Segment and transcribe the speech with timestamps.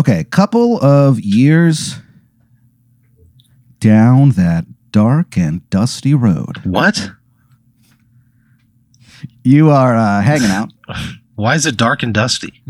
[0.00, 1.96] Okay, a couple of years
[3.80, 6.56] down that dark and dusty road.
[6.64, 7.10] What?
[9.44, 10.72] You are uh, hanging out.
[11.34, 12.62] Why is it dark and dusty?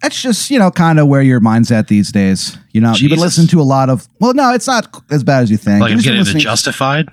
[0.00, 2.56] That's just, you know, kind of where your mind's at these days.
[2.72, 3.20] You know, you've been Jesus.
[3.20, 5.82] listening to a lot of, well, no, it's not as bad as you think.
[5.82, 7.08] Like I'm You've just been getting into listening- Justified.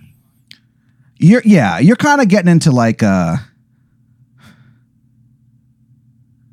[1.17, 3.35] You're yeah, you're kind of getting into like uh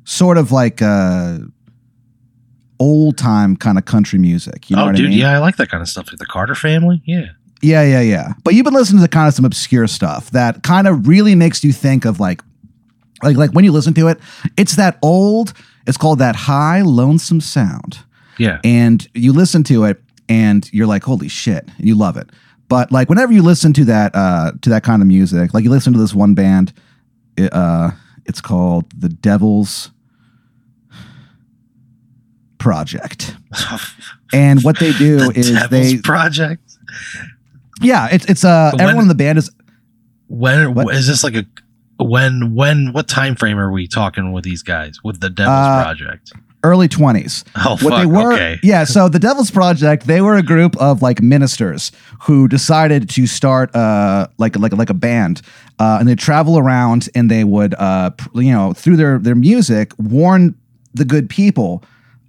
[0.05, 1.37] sort of like uh
[2.83, 4.69] old time kind of country music.
[4.69, 5.19] You know oh, what dude, I mean?
[5.19, 6.07] yeah, I like that kind of stuff.
[6.07, 7.01] Like the Carter Family.
[7.05, 7.27] Yeah.
[7.61, 8.33] Yeah, yeah, yeah.
[8.43, 11.63] But you've been listening to kind of some obscure stuff that kind of really makes
[11.63, 12.41] you think of like
[13.23, 14.19] like like when you listen to it,
[14.57, 15.53] it's that old,
[15.87, 17.99] it's called that high lonesome sound.
[18.39, 18.59] Yeah.
[18.63, 22.29] and you listen to it and you're like holy shit and you love it
[22.67, 25.69] but like whenever you listen to that uh to that kind of music like you
[25.69, 26.73] listen to this one band
[27.37, 27.91] it, uh
[28.25, 29.91] it's called the devil's
[32.63, 33.35] project
[34.33, 36.61] and what they do the is Devil's they Project.
[37.81, 39.51] yeah it's it's uh But everyone in the band is
[40.27, 40.95] When What?
[40.95, 41.45] is this like a
[42.03, 45.83] when when what time frame are we talking with these guys with the Devil's Uh,
[45.83, 46.31] Project?
[46.65, 47.99] early 20s Oh what fuck.
[47.99, 48.59] they were okay.
[48.63, 53.27] yeah so the devil's project they were a group of like ministers who decided to
[53.27, 55.41] start uh like like like a band
[55.79, 59.91] uh and they travel around and they would uh you know through their their music
[59.97, 60.55] warn
[60.93, 61.83] the good people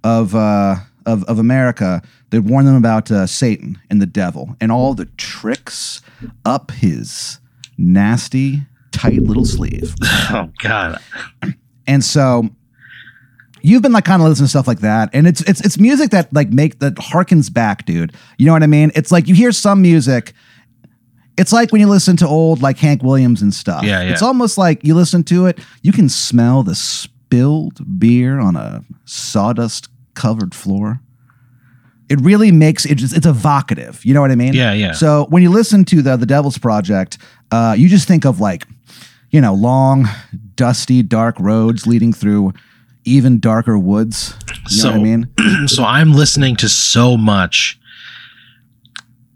[0.05, 0.75] of uh
[1.05, 5.05] of, of America, they'd warn them about uh, Satan and the devil and all the
[5.17, 6.01] tricks
[6.43, 7.39] up his
[7.77, 8.61] nasty,
[8.91, 9.95] tight little sleeve.
[10.27, 10.99] Oh god.
[11.85, 12.49] And so
[13.61, 15.09] you've been like kind of listening to stuff like that.
[15.13, 18.11] And it's it's it's music that like make that harkens back, dude.
[18.39, 18.91] You know what I mean?
[18.95, 20.33] It's like you hear some music.
[21.37, 23.83] It's like when you listen to old like Hank Williams and stuff.
[23.83, 24.11] Yeah, yeah.
[24.11, 28.83] It's almost like you listen to it, you can smell the spilled beer on a
[29.05, 30.99] sawdust covered floor.
[32.09, 34.03] It really makes it just it's evocative.
[34.05, 34.53] You know what I mean?
[34.53, 34.91] Yeah, yeah.
[34.93, 37.17] So when you listen to the the Devil's Project,
[37.51, 38.67] uh, you just think of like,
[39.31, 40.07] you know, long,
[40.55, 42.53] dusty, dark roads leading through
[43.05, 44.35] even darker woods.
[44.69, 45.29] You so know what I mean?
[45.67, 47.79] so I'm listening to so much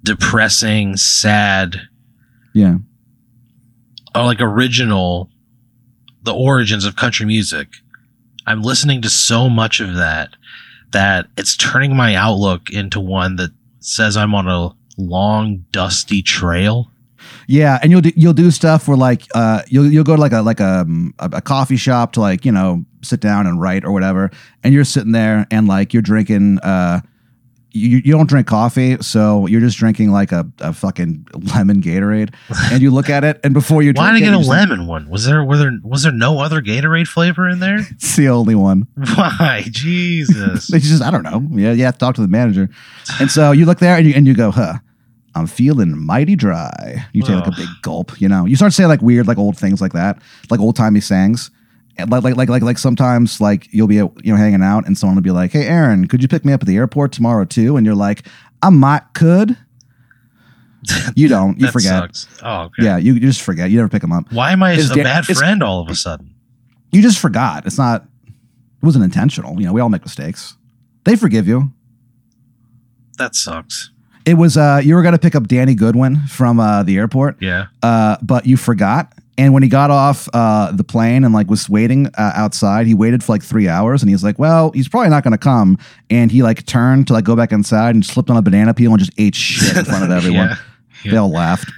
[0.03, 1.81] depressing, sad,
[2.53, 2.75] Yeah.
[4.15, 5.29] or like original
[6.23, 7.67] the origins of country music.
[8.45, 10.29] I'm listening to so much of that
[10.91, 16.89] that it's turning my outlook into one that says I'm on a long dusty trail.
[17.47, 20.31] Yeah, and you'll do, you'll do stuff where like uh you'll you'll go to like
[20.31, 23.83] a like um, a a coffee shop to like you know sit down and write
[23.83, 24.31] or whatever,
[24.63, 27.01] and you're sitting there and like you're drinking uh
[27.71, 32.33] you, you don't drink coffee, so you're just drinking like a, a fucking lemon Gatorade,
[32.71, 35.09] and you look at it, and before you Why did I get a lemon one?
[35.09, 37.79] Was there were there was there no other Gatorade flavor in there?
[37.91, 38.87] It's the only one.
[38.95, 39.63] Why?
[39.69, 40.73] Jesus.
[40.79, 41.45] It's just I don't know.
[41.51, 42.69] Yeah, you have to talk to the manager,
[43.19, 44.75] and so you look there and you and you go, huh.
[45.35, 47.05] I'm feeling mighty dry.
[47.13, 48.45] You take like a big gulp, you know.
[48.45, 50.19] You start saying like weird, like old things like that,
[50.49, 51.51] like old timey sayings.
[52.05, 55.15] Like, like, like, like, like sometimes like you'll be, you know, hanging out and someone
[55.15, 57.77] will be like, "Hey, Aaron, could you pick me up at the airport tomorrow too?"
[57.77, 58.25] And you're like,
[58.61, 59.57] "I might could."
[61.15, 61.59] You don't.
[61.59, 62.15] You That forget.
[62.15, 62.27] sucks.
[62.41, 62.83] Oh, okay.
[62.85, 63.69] Yeah, you, you just forget.
[63.69, 64.31] You never pick them up.
[64.31, 66.33] Why am I It's a da- bad friend all of a sudden?
[66.91, 67.65] You just forgot.
[67.65, 68.05] It's not.
[68.25, 69.59] It wasn't intentional.
[69.59, 70.55] You know, we all make mistakes.
[71.03, 71.73] They forgive you.
[73.17, 73.91] That sucks.
[74.25, 77.65] It was uh you were gonna pick up Danny Goodwin from uh the airport, Yeah.
[77.83, 79.11] uh, but you forgot.
[79.39, 82.93] And when he got off uh the plane and like was waiting uh, outside, he
[82.93, 85.77] waited for like three hours and he's like, Well, he's probably not gonna come.
[86.09, 88.91] And he like turned to like go back inside and slipped on a banana peel
[88.91, 90.49] and just ate shit in front of everyone.
[91.05, 91.11] Yeah.
[91.11, 91.71] They all laughed.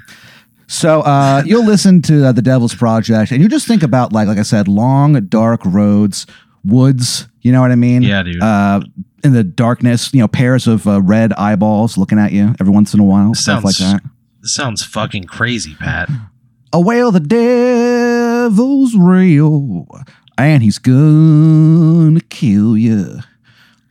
[0.65, 4.27] So uh, you'll listen to uh, the Devil's Project, and you just think about like,
[4.27, 6.25] like I said, long dark roads,
[6.63, 7.27] woods.
[7.41, 8.01] You know what I mean?
[8.01, 8.41] Yeah, dude.
[8.41, 8.79] Uh,
[9.23, 12.93] in the darkness, you know, pairs of uh, red eyeballs looking at you every once
[12.93, 14.01] in a while, stuff like that.
[14.41, 16.09] This sounds fucking crazy, Pat.
[16.73, 19.87] A whale, the devil's real,
[20.37, 23.19] and he's gonna kill you.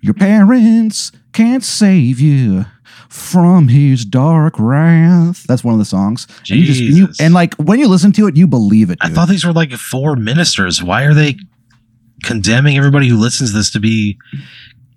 [0.00, 2.65] Your parents can't save you
[3.10, 5.44] from his dark wrath.
[5.44, 6.27] That's one of the songs.
[6.48, 8.98] And, you just, you, and like when you listen to it, you believe it.
[9.00, 10.83] I thought these were like four ministers.
[10.83, 11.36] Why are they
[12.22, 14.18] condemning everybody who listens to this to be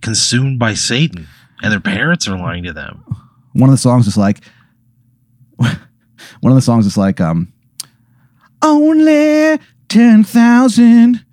[0.01, 1.27] consumed by Satan?
[1.61, 3.03] And their parents are lying to them.
[3.53, 4.41] one of the songs is like
[5.57, 5.71] one
[6.43, 7.52] of the songs is like um
[8.63, 11.25] only 10,000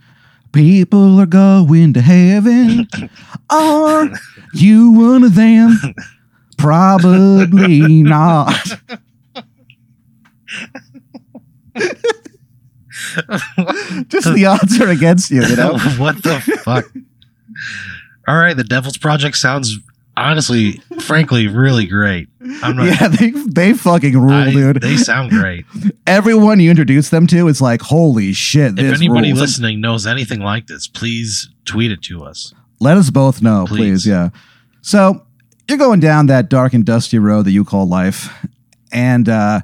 [0.53, 2.89] people are going to heaven.
[3.51, 4.11] Are
[4.53, 5.79] you one of them?
[6.59, 8.53] Probably not.
[14.09, 15.79] Just the odds are against you you know?
[15.99, 16.85] What the fuck?
[18.29, 19.79] All right, the Devil's Project sounds
[20.21, 22.29] honestly, frankly, really great.
[22.63, 22.87] I'm not.
[22.87, 24.81] yeah, they they fucking rule, I- dude.
[24.81, 25.65] They sound great.
[26.07, 29.41] Everyone you introduce them to, is like, holy shit, if anybody rules.
[29.41, 32.53] listening knows anything like this, please tweet it to us.
[32.81, 33.79] Let us both know, please.
[34.05, 34.07] Please.
[34.07, 34.31] Yeah.
[34.83, 35.27] So
[35.69, 38.29] you're going down that dark and dusty road that you call life,
[38.93, 39.61] and uh,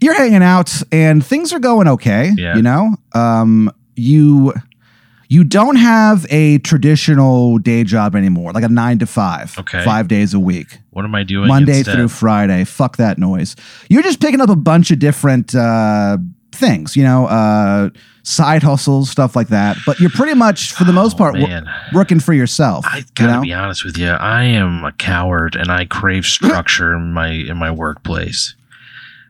[0.00, 2.32] you're hanging out, and things are going okay.
[2.36, 2.56] Yeah.
[2.56, 4.52] You know, um, you
[5.32, 9.82] you don't have a traditional day job anymore, like a nine to five, Okay.
[9.84, 11.48] five days a week, What am I doing?
[11.48, 11.94] Monday instead?
[11.94, 12.64] through Friday.
[12.64, 13.56] Fuck that noise.
[13.88, 16.18] You're just picking up a bunch of different uh,
[16.52, 17.88] things, you know, uh,
[18.24, 19.76] side hustles, stuff like that.
[19.86, 21.62] But you're pretty much, for the most Oh, part, wo-
[21.94, 22.84] working for yourself.
[22.86, 23.40] I gotta know?
[23.42, 24.10] be honest with you.
[24.10, 28.54] I am a coward, and I crave structure in my in my workplace.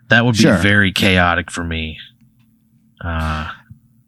[0.09, 0.57] That would be Sure.
[0.59, 1.99] very chaotic for me.
[3.01, 3.49] Uh,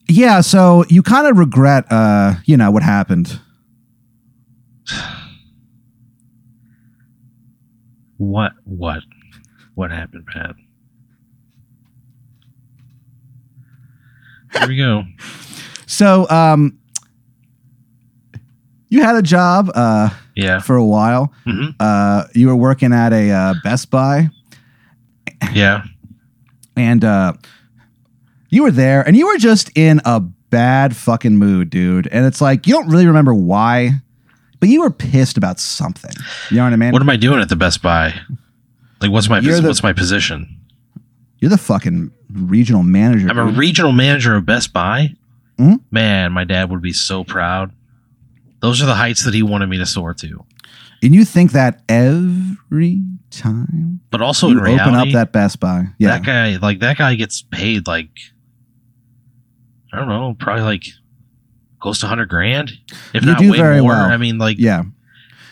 [0.08, 3.40] Yeah, so you kind of regret, uh, you know, what happened.
[8.16, 9.02] what what
[9.74, 10.54] what happened, Pat?
[14.58, 15.04] Here we go.
[15.86, 16.78] So, um,
[18.88, 20.60] you had a job uh, Yeah.
[20.60, 21.30] for a while.
[21.44, 24.30] hmm Uh, you were working at a uh, Best Buy,
[25.52, 25.82] Yeah.
[26.74, 27.34] and uh,
[28.54, 32.06] you were there, and you were just in a bad fucking mood, dude.
[32.12, 33.90] And it's like you don't really remember why,
[34.60, 36.12] but you were pissed about something.
[36.50, 36.92] You know what I mean?
[36.92, 38.14] What am I doing at the Best Buy?
[39.00, 40.56] Like, what's my the- what's my position?
[41.40, 43.28] You're the fucking regional manager.
[43.28, 45.14] I'm a regional manager of Best Buy.
[45.58, 45.80] Mhm.
[45.90, 47.72] Man, my dad would be so proud.
[48.60, 50.44] Those are the heights that he wanted me to soar to.
[51.02, 55.88] and you think that every time But also you reality, open up that Best Buy,
[55.98, 56.16] yeah.
[56.18, 58.08] that guy, like that guy, gets paid like
[59.94, 60.84] I don't know, probably like
[61.80, 62.72] close to hundred grand,
[63.12, 63.90] if You not do way very more.
[63.90, 64.10] well.
[64.10, 64.82] I mean, like Yeah.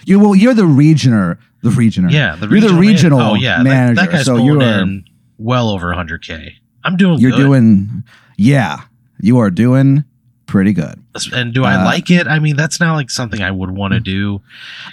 [0.04, 2.10] You well, you're the regioner, the regioner.
[2.10, 4.60] yeah, the You're the regional man- oh yeah, that- manager, That, guy's so pulling you
[4.60, 5.04] are- in
[5.38, 6.56] well over hundred k.
[6.84, 7.20] I'm doing.
[7.20, 7.36] You're good.
[7.38, 8.02] doing
[8.36, 8.78] yeah.
[9.20, 10.02] You are doing
[10.46, 11.00] pretty good.
[11.32, 12.26] And do I uh, like it?
[12.26, 14.40] I mean, that's not like something I would want to do.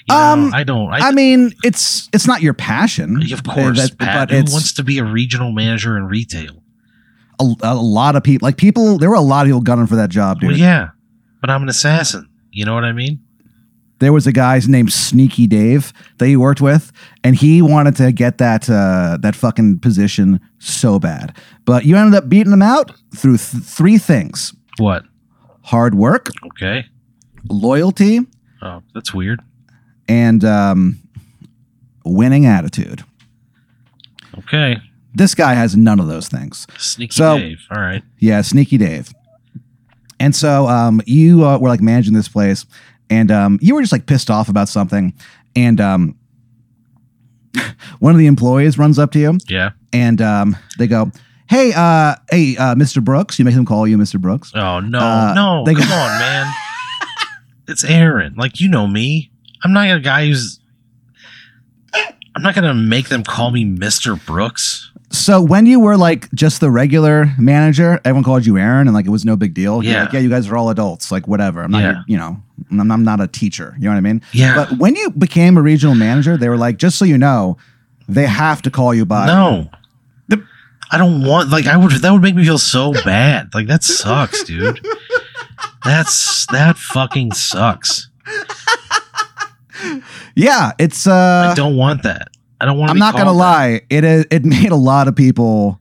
[0.08, 0.94] You Um, know, I don't.
[0.94, 3.24] I, I mean, it's it's not your passion.
[3.34, 6.62] of course, that- Pat, but who wants to be a regional manager in retail?
[7.40, 9.96] A, a lot of people like people there were a lot of people gunning for
[9.96, 10.52] that job, dude.
[10.52, 10.90] Well, yeah,
[11.42, 12.28] but I'm an assassin.
[12.52, 13.20] You know what I mean?
[14.00, 16.92] There was a guy named Sneaky Dave that he worked with,
[17.22, 21.36] and he wanted to get that uh, that fucking position so bad.
[21.66, 25.04] But you ended up beating him out through th- three things: What?
[25.64, 26.86] hard work, Okay.
[27.50, 28.22] loyalty,
[28.62, 29.42] Oh, that's weird.
[30.08, 30.98] and um,
[32.06, 33.04] winning attitude.
[34.38, 34.78] Okay.
[35.20, 36.66] This guy has none of those things.
[36.78, 37.60] Sneaky So- Dave.
[37.70, 38.02] All right.
[38.20, 39.12] Yeah, Sneaky Dave.
[40.18, 42.66] And so um, you uh, were like managing this place,
[43.10, 45.14] and um, you were just like pissed off about something,
[45.58, 46.18] and um,
[48.00, 49.72] one of the employees runs up to you, Yeah.
[49.94, 51.12] and um, they go,
[51.50, 53.04] "Hey, uh, hey, uh, Mr.
[53.04, 54.20] Brooks," you make them call you Mr.
[54.20, 54.52] Brooks.
[54.56, 56.54] Oh no, Uh, no, they- come on, man.
[57.68, 58.34] It's Aaron.
[58.36, 59.30] Like you know me.
[59.64, 60.60] I'm not a guy who's.
[62.36, 64.24] I'm not gonna make them call me Mr.
[64.26, 64.89] Brooks.
[65.12, 69.06] So when you were like just the regular manager, everyone called you Aaron, and like
[69.08, 69.84] it was no big deal.
[69.84, 70.04] Yeah.
[70.04, 71.64] like, yeah, you guys are all adults, like whatever.
[71.64, 72.02] I'm not, Yeah.
[72.08, 72.42] you know,
[72.72, 73.74] I'm, I'm not a teacher.
[73.80, 74.22] You know what I mean?
[74.34, 74.54] Yeah.
[74.56, 77.58] But when you became a regional manager, they were like, just so you know,
[78.08, 79.26] they have to call you by.
[79.28, 79.70] no.
[80.92, 83.54] I don't want like I would that would make me feel so bad.
[83.54, 84.80] Like that sucks, dude.
[85.86, 88.10] That's that fucking sucks.
[90.36, 91.08] Yeah, it's.
[91.08, 92.30] uh I don't want that.
[92.62, 93.34] I don't want to I'm not gonna that.
[93.34, 93.82] lie.
[93.90, 94.26] It is.
[94.32, 95.80] It made a lot of people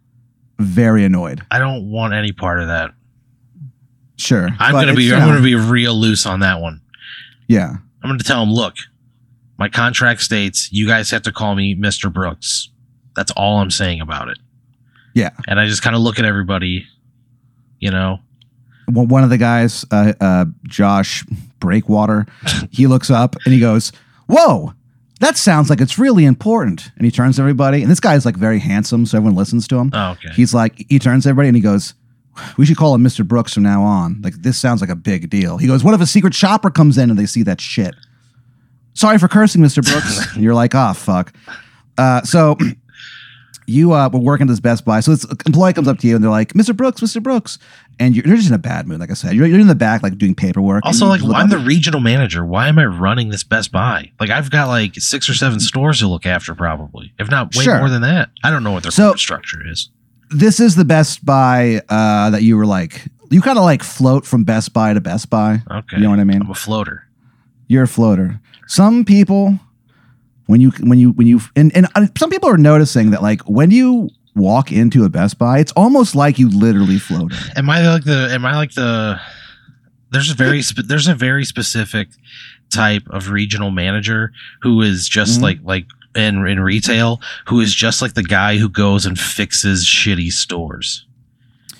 [0.59, 1.43] very annoyed.
[1.51, 2.93] I don't want any part of that.
[4.17, 6.81] Sure, I'm gonna be I'm gonna be real loose on that one.
[7.47, 8.75] Yeah, I'm going to tell him, look,
[9.59, 12.13] my contract states you guys have to call me Mr.
[12.13, 12.71] Brooks.
[13.17, 14.39] That's all I'm saying about it.
[15.15, 15.31] Yeah.
[15.49, 16.87] And I just kind of look at everybody,
[17.81, 18.21] you know,
[18.87, 21.25] one one of the guys, uh, uh, Josh
[21.61, 22.27] Breakwater,
[22.71, 23.93] he looks up and he goes,
[24.27, 24.73] "Whoa."
[25.21, 26.91] That sounds like it's really important.
[26.97, 29.67] And he turns to everybody, and this guy is like very handsome, so everyone listens
[29.69, 29.91] to him.
[29.93, 30.29] oh, okay.
[30.35, 31.95] He's like, he turns to everybody and he goes,
[32.57, 33.27] We should call him Mr.
[33.27, 34.21] Brooks from now on.
[34.23, 35.59] Like, this sounds like a big deal.
[35.59, 37.95] He goes, What if a secret shopper comes in and they see that shit?
[38.95, 39.83] Sorry for cursing, Mr.
[39.85, 40.35] Brooks.
[40.35, 41.33] and you're like, Oh, fuck.
[41.97, 42.57] Uh, so
[43.69, 45.01] you uh, were working at this Best Buy.
[45.01, 46.75] So this employee comes up to you and they're like, Mr.
[46.77, 47.23] Brooks, Mr.
[47.23, 47.59] Brooks.
[48.01, 49.35] And you're, you're just in a bad mood, like I said.
[49.35, 50.85] You're, you're in the back, like doing paperwork.
[50.87, 52.45] also, like, I'm the regional manager.
[52.45, 54.11] Why am I running this Best Buy?
[54.21, 57.65] Like, I've got like six or seven stores to look after, probably, if not way
[57.65, 57.79] Sure.
[57.79, 58.31] more than that.
[58.45, 59.91] I don't know what their So- corporate structure is.
[60.31, 64.25] this is the Best Buy uh, that you were like you kind of like float
[64.25, 65.61] from Best Buy to Best Buy.
[65.71, 65.97] Okay.
[65.97, 66.41] You know what I mean?
[66.41, 67.05] I'm a floater.
[67.67, 68.41] You're a floater.
[68.67, 69.59] Some people,
[70.49, 73.41] when you when you when you and and uh, some people are noticing that like
[73.43, 77.39] when you walk into a Best Buy, it's almost like you literally floated.
[77.57, 78.29] Am I like the?
[78.33, 79.21] Am I like the?
[80.11, 82.09] There's a very spe- there's a very specific
[82.71, 85.43] type of regional manager who is just Mhm.
[85.43, 85.87] like like
[86.17, 91.05] in in retail who is just like the guy who goes and fixes shitty stores.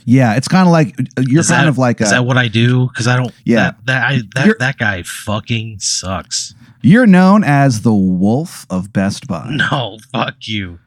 [0.05, 2.37] Yeah, it's kind of like uh, you're Is kind that- of like Is that what
[2.37, 2.89] I do?
[2.89, 3.33] Because I don't.
[3.45, 3.73] Yeah.
[3.73, 6.55] That that, I, that that guy fucking sucks.
[6.89, 10.79] You're known as the Wolf of Best Buy No, fuck you.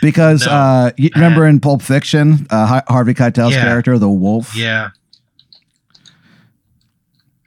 [0.00, 0.52] because No.
[0.52, 3.64] uh, you remember in Pulp Fiction, uh, Harvey Keitel's Yeah.
[3.64, 4.54] character, the Wolf.
[4.56, 4.88] Yeah.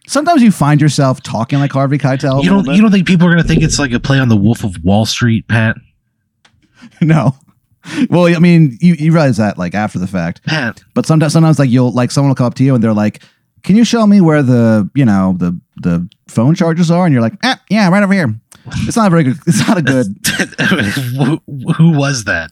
[0.08, 2.44] Sometimes you find yourself talking like Harvey Keitel.
[2.44, 4.36] You don't you don't think people are gonna think it's like a play on the
[4.36, 5.78] Wolf of Wall Street, Pat?
[7.02, 7.36] no.
[8.10, 11.60] Well, I mean, you, you realize that like after the fact, Pat, but sometimes sometimes
[11.60, 13.24] like you'll like someone will come up to you and they're like,
[13.64, 17.22] "Can you show me where the you know the the phone chargers are?" And you're
[17.22, 18.36] like, eh, "Yeah, right over here."
[18.88, 19.38] It's not a very good.
[19.48, 20.08] It's not a good.
[21.18, 21.42] who,
[21.74, 22.52] who was that?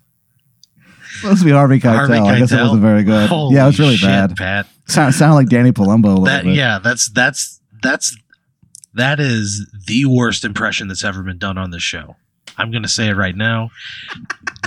[1.22, 1.96] supposed to be Harvey Keitel.
[1.96, 2.62] Harvey I guess it Keitel?
[2.64, 3.28] wasn't very good.
[3.30, 4.36] Holy yeah, it was really shit, bad.
[4.38, 4.68] Pat.
[4.88, 6.56] Sound, sounded like Danny Palumbo a little That bit.
[6.56, 8.16] yeah, that's that's that's
[8.94, 12.16] that is the worst impression that's ever been done on this show.
[12.60, 13.70] I'm gonna say it right now.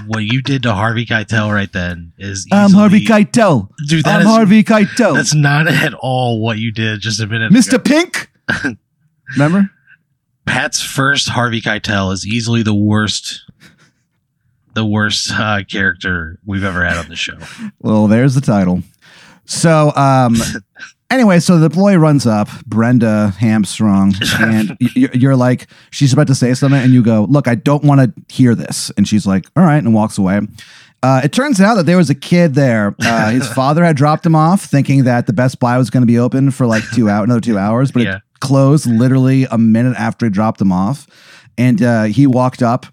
[0.06, 3.68] What you did to Harvey Keitel right then is I'm Harvey Keitel.
[3.88, 5.14] Dude, that I'm is- Harvey Keitel.
[5.14, 7.74] That's not at all what you did just a minute Mr.
[7.74, 7.78] ago.
[7.84, 8.30] Pink.
[9.36, 9.70] Remember?
[10.46, 13.42] Pat's first Harvey Keitel is easily the worst,
[14.74, 17.38] the worst uh, character we've ever had on the show.
[17.80, 18.82] Well, there's the title.
[19.44, 20.36] So, um,
[21.12, 26.54] anyway, so the employee runs up, Brenda Hamstrung, and you're like, she's about to say
[26.54, 28.90] something, and you go, Look, I don't want to hear this.
[28.96, 30.40] And she's like, All right, and walks away.
[31.04, 32.94] Uh, it turns out that there was a kid there.
[33.02, 36.06] Uh, his father had dropped him off, thinking that the Best Buy was going to
[36.06, 38.16] be open for like two hours, another two hours, but Yeah.
[38.16, 41.06] it closed literally a minute after he dropped him off.
[41.58, 42.86] And uh, he walked up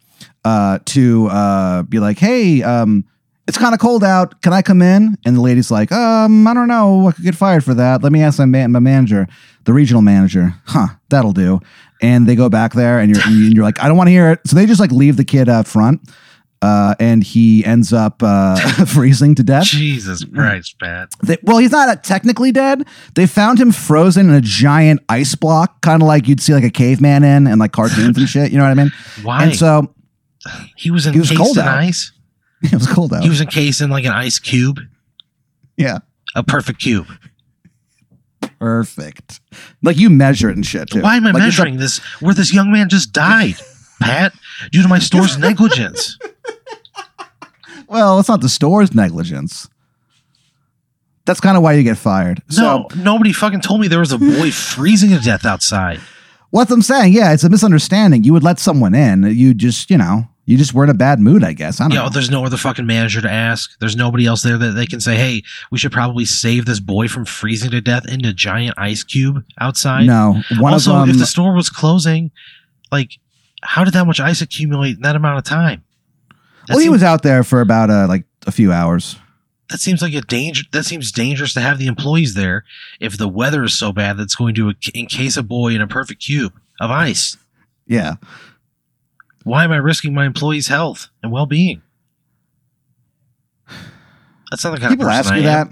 [0.43, 3.05] uh, to uh, be like, "Hey, um,
[3.49, 4.41] it's kind of cold out.
[4.41, 7.07] Can I come in?" And the lady's like, "Um, I don't know.
[7.07, 8.01] I could get fired for that.
[8.01, 9.27] Let me ask my, man- my manager,
[9.65, 10.53] the regional manager.
[10.65, 11.59] Huh, that'll do."
[12.01, 14.31] And they go back there, and you're and you're like, "I don't want to hear
[14.31, 16.01] it." So they just like leave the kid up front,
[16.61, 19.65] uh, and he ends up uh, freezing to death.
[19.65, 21.09] Jesus Christ, Pat.
[21.23, 22.85] They, well, he's not technically dead.
[23.15, 26.63] They found him frozen in a giant ice block, kind of like you'd see like
[26.63, 28.51] a caveman in and like cartoons and shit.
[28.51, 28.91] You know what I mean?
[29.23, 29.43] Why?
[29.43, 29.93] And so
[30.75, 31.79] he was he was cold in out.
[31.79, 32.11] ice.
[32.63, 33.23] it was cold out.
[33.23, 34.79] He was encased in like an ice cube,
[35.77, 35.99] yeah,
[36.35, 37.07] a perfect cube.
[38.59, 39.39] perfect.
[39.81, 41.01] Like you measure it and shit too.
[41.01, 43.55] Why am I Like, measuring this where this young man just died,
[44.01, 44.33] Pat,
[44.71, 46.17] due to my store's negligence?
[47.87, 49.67] well, it's not the store's negligence.
[51.25, 52.41] That's kind of why you get fired.
[52.57, 55.99] No, So nobody fucking told me there was a boy freezing to death outside.
[56.49, 58.23] what I'm saying, yeah, it's a misunderstanding.
[58.23, 59.23] You would let someone in.
[59.23, 61.79] You just, you know, you just were in a bad mood, I guess.
[61.79, 62.09] I don't You know.
[62.09, 63.77] there's no other fucking manager to ask.
[63.79, 67.07] There's nobody else there that they can say, "Hey, we should probably save this boy
[67.07, 71.09] from freezing to death in a giant ice cube outside." no, one also, them.
[71.11, 72.31] if the store was closing,
[72.91, 73.19] like,
[73.61, 75.83] how did that much ice accumulate in that amount of time?
[76.67, 79.17] That well, he was out there for about uh, like a few hours.
[79.69, 80.63] that seems like a danger.
[80.71, 82.63] That seems dangerous to have the employees there
[82.99, 86.23] if the weather is so bad that's going to encase a boy in a perfect
[86.23, 87.37] cube of ice.
[87.85, 88.15] Yeah.
[89.49, 91.81] Why am I risking my employees' health and well-being?
[94.51, 95.67] That's not the kind people of person ask you that.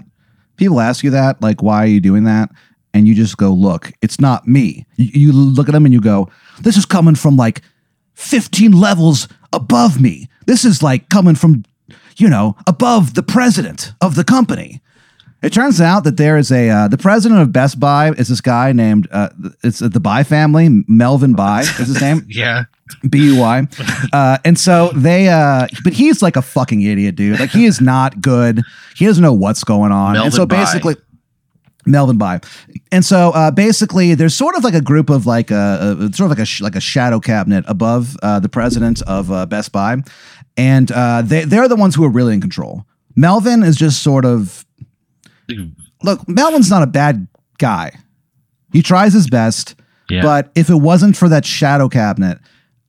[0.56, 2.50] People ask you that like why are you doing that?
[2.92, 4.84] And you just go look it's not me.
[4.96, 6.28] You, you look at them and you go
[6.60, 7.62] this is coming from like
[8.14, 10.28] 15 levels above me.
[10.46, 11.64] This is like coming from
[12.16, 14.80] you know above the president of the company
[15.42, 18.40] it turns out that there is a uh, the president of best buy is this
[18.40, 19.28] guy named uh,
[19.62, 22.64] it's the buy family melvin buy is his name Yeah,
[23.08, 23.66] B-U-Y.
[24.12, 27.38] Uh, and so they, uh, but he's like a fucking idiot, dude.
[27.38, 28.62] Like he is not good.
[28.96, 30.14] He doesn't know what's going on.
[30.24, 30.96] and so basically,
[31.86, 32.40] Melvin Buy.
[32.92, 36.20] And so uh, basically, there's sort of like a group of like a, a sort
[36.20, 39.72] of like a sh- like a shadow cabinet above uh, the president of uh, Best
[39.72, 39.96] Buy,
[40.56, 42.84] and uh, they they're the ones who are really in control.
[43.16, 44.64] Melvin is just sort of
[46.02, 46.28] look.
[46.28, 47.26] Melvin's not a bad
[47.58, 47.92] guy.
[48.72, 49.74] He tries his best.
[50.10, 50.22] yeah.
[50.22, 52.38] But if it wasn't for that shadow cabinet,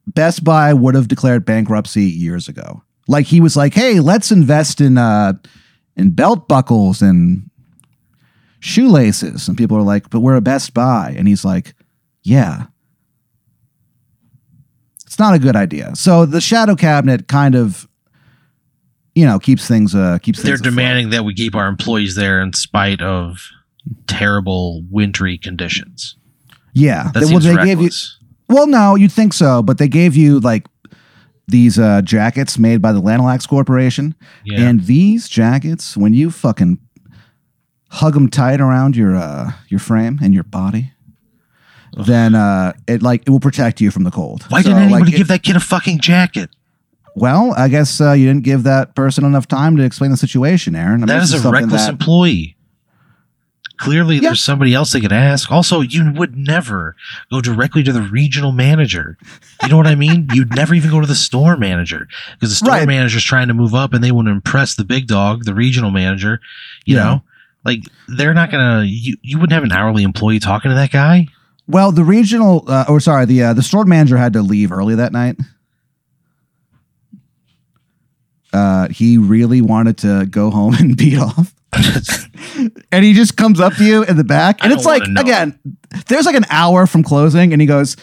[0.07, 2.81] Best Buy would have declared bankruptcy years ago.
[3.07, 5.33] Like he was like, "Hey, let's invest in uh
[5.95, 7.49] in belt buckles and
[8.59, 11.73] shoelaces." And people are like, "But we're a Best Buy." And he's like,
[12.23, 12.67] "Yeah."
[15.05, 15.95] It's not a good idea.
[15.95, 17.87] So the shadow cabinet kind of
[19.19, 20.71] you know, keeps things uh keeps they're things afloat.
[20.75, 23.49] demanding that we keep our employees there in spite of
[24.07, 26.15] terrible wintry conditions.
[26.73, 27.89] Yeah, That They- seems they gave you.
[28.47, 30.65] Well, no, you'd think so, but they gave you like
[31.47, 34.61] these uh, jackets made by the Lanalax Corporation, yeah.
[34.67, 36.77] and these jackets, when you fucking
[37.91, 40.93] hug them tight around your uh, your frame and your body,
[42.05, 44.43] then uh, it like it will protect you from the cold.
[44.49, 46.49] Why So, didn't anybody like, it- give that kid a fucking jacket?
[47.19, 50.75] Well, I guess uh, you didn't give that person enough time to explain the situation,
[50.75, 50.93] Aaron.
[50.93, 52.55] I mean, That this is a reckless that- employee.
[53.77, 54.21] Clearly, Yeah.
[54.29, 55.49] there's somebody else they could ask.
[55.49, 56.97] Also, you would never
[57.31, 59.17] go directly to the regional manager.
[59.63, 60.27] You know what I mean?
[60.33, 62.87] You'd never even go to the store manager because the store Right.
[62.87, 65.91] manager's trying to move up and they want to impress the big dog, the regional
[65.91, 66.41] manager.
[66.85, 67.03] You Yeah.
[67.03, 67.23] know,
[67.63, 68.83] like they're not gonna.
[68.85, 71.27] You you wouldn't have an hourly employee talking to that guy.
[71.65, 74.95] Well, the regional, uh, or sorry, the uh, the store manager had to leave early
[74.95, 75.37] that night.
[78.51, 81.53] Uh, he really wanted to go home and beat off,
[82.91, 85.59] and he just comes up to you in the back, and it's like again,
[86.07, 87.95] there's like an hour from closing, and he goes,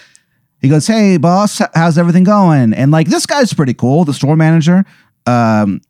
[0.61, 4.37] he goes, "Hey, boss, how's everything going?" And like this guy's pretty cool, the store
[4.37, 4.85] manager,
[5.27, 5.81] um,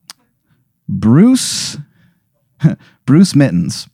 [0.89, 1.77] Bruce,
[3.07, 3.89] Bruce Mittens.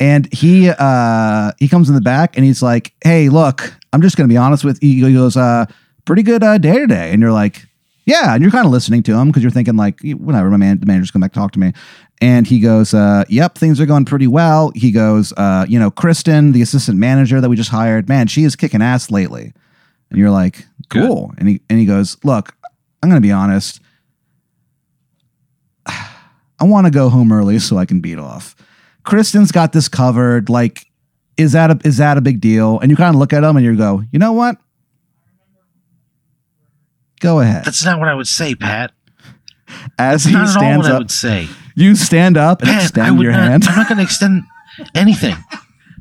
[0.00, 4.16] And he uh he comes in the back and he's like hey look i'm just
[4.16, 5.06] gonna be honest with you.
[5.06, 5.66] He goes uh
[6.04, 7.10] pretty good uh day today.
[7.12, 7.66] And you're like
[8.08, 10.80] yeah and you're kind of listening to him because you're thinking like whatever my man
[10.80, 11.72] the manager's come back to talk to me
[12.20, 15.90] and he goes uh yep things are going pretty well he goes uh you know
[15.90, 19.52] kristen the assistant manager that we just hired man she is kicking ass lately
[20.10, 22.54] and you're like cool and he and he goes look
[23.02, 23.80] i'm gonna be honest
[25.86, 28.56] i want to go home early so i can beat off
[29.08, 30.50] Kristen's got this covered.
[30.50, 30.84] Like,
[31.38, 32.78] is that a is that a big deal?
[32.78, 34.58] And you kind of look at him and you go, you know what?
[37.20, 37.64] Go ahead.
[37.64, 38.92] That's not what I would say, Pat.
[39.98, 41.48] As That's he not at all stands what I up, would say.
[41.74, 43.64] you stand up and Pat, I extend would your not, hand.
[43.68, 44.44] I'm not going to extend
[44.94, 45.36] anything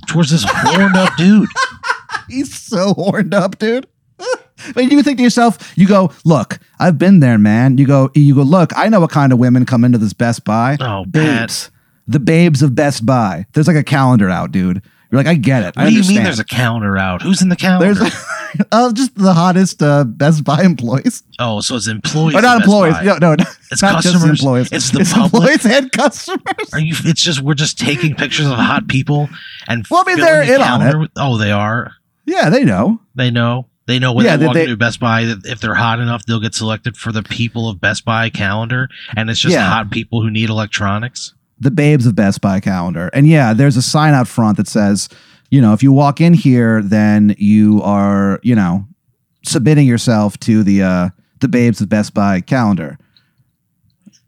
[0.08, 1.50] towards this horned up dude.
[2.30, 3.88] He's so horned up, dude.
[4.74, 7.78] But you think to yourself, you go, look, I've been there, man.
[7.78, 10.44] You go, you go, look, I know what kind of women come into this Best
[10.46, 10.78] Buy.
[10.82, 11.70] Oh, babes.
[12.08, 13.46] The babes of Best Buy.
[13.54, 14.82] There's like a calendar out, dude.
[15.12, 15.76] You're like, I get it.
[15.76, 16.16] What I do you understand.
[16.18, 17.22] mean there's a calendar out?
[17.22, 17.94] Who's in the calendar?
[17.94, 18.14] There's
[18.72, 21.24] oh, just the hottest uh, Best Buy employees.
[21.40, 22.36] oh, so it's employees.
[22.36, 22.94] Or not of Best employees.
[22.96, 23.04] Buy.
[23.04, 23.46] No, no.
[23.72, 24.70] It's not just employees.
[24.72, 25.52] It's the public.
[25.60, 26.74] employees and customers.
[26.74, 26.96] Are you?
[27.06, 29.30] It's just we're just taking pictures of hot people
[29.68, 31.94] and Well, I mean, they're the in on calendar with- Oh, they are.
[32.26, 33.00] Yeah, they know.
[33.16, 33.68] They know.
[33.88, 36.00] They know when Yeah, they they- walk they- into Best Buy that if they're hot
[36.00, 39.70] enough, they'll get selected for the people of Best Buy calendar, and it's just Yeah.
[39.70, 41.34] hot people who need electronics.
[41.60, 43.10] The babes of Best Buy calendar.
[43.14, 45.10] And yeah, there's a sign out front that says,
[45.50, 48.86] you know, if you walk in here, then you are, you know,
[49.46, 52.98] submitting yourself to the uh the babes of Best Buy calendar.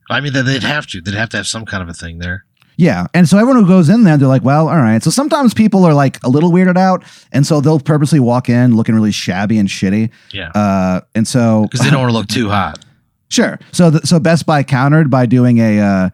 [0.10, 1.02] I mean, they'd have to.
[1.02, 2.46] They'd have to have some kind of a thing there.
[2.78, 3.08] Yeah.
[3.14, 5.04] And so everyone who goes in there, they're like, well, all right.
[5.04, 7.04] So sometimes people are like a little weirded out.
[7.34, 10.10] And so they'll purposely walk in looking really shabby and shitty.
[10.32, 12.80] Yeah, Uh, and so because they don't want to look too hot.
[13.32, 13.60] Sure.
[13.74, 16.10] So the, so Best Buy countered by doing a uh,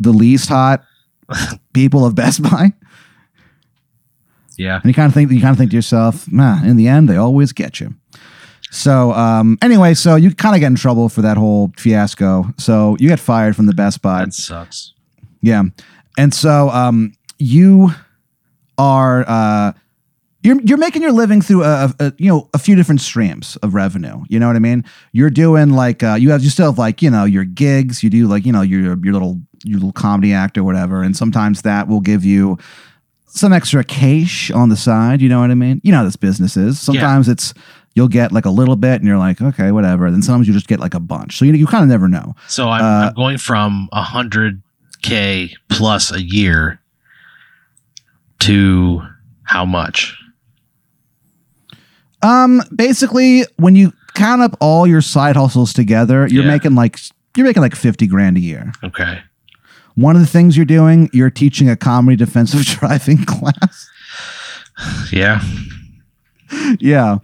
[0.00, 0.82] the least hot
[1.72, 2.72] people of Best Buy,
[4.62, 4.76] Yeah.
[4.76, 7.08] and you kind of think you kind of think to yourself, man, in the end
[7.08, 7.94] they always get you.
[8.70, 12.46] So um, anyway, so you kind of get in trouble for that whole fiasco.
[12.58, 14.24] So you get fired from the Best Buy.
[14.24, 14.94] That sucks.
[15.42, 15.64] Yeah,
[16.16, 17.90] and so um, you
[18.78, 19.72] are uh,
[20.42, 23.74] you're you're making your living through a, a you know a few different streams of
[23.74, 24.24] revenue.
[24.28, 24.84] You know what I mean?
[25.12, 28.02] You're doing like uh, you have you still have like you know your gigs.
[28.02, 31.16] You do like you know your your little your little comedy act or whatever, and
[31.16, 32.58] sometimes that will give you
[33.34, 35.20] some extra cash on the side.
[35.22, 35.80] You know what I mean?
[35.82, 36.78] You know how this business is.
[36.80, 37.54] Sometimes it's
[37.94, 40.10] you'll get like a little bit, and you're like okay, whatever.
[40.10, 41.38] Then sometimes you just get like a bunch.
[41.38, 42.34] So you you kind of never know.
[42.48, 44.62] So I'm, Uh, I'm going from a hundred
[45.02, 46.80] k plus a year
[48.40, 49.02] to
[49.44, 50.16] how much?
[52.22, 56.50] Um, basically, when you count up all your side hustles together, you're Yeah.
[56.50, 56.98] making like
[57.36, 58.72] you're making like fifty grand a year.
[58.84, 59.20] Okay.
[59.94, 63.88] One of the things you're doing, you're teaching a comedy defensive driving class.
[65.12, 65.42] Yeah.
[66.80, 67.18] yeah.